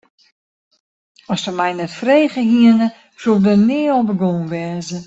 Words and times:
As 1.33 1.39
se 1.43 1.51
my 1.59 1.69
net 1.73 1.93
frege 1.99 2.41
hiene, 2.51 2.87
soe 3.21 3.37
ik 3.37 3.43
der 3.45 3.59
nea 3.67 3.91
oan 3.95 4.07
begûn 4.09 4.43
wêze. 4.51 4.97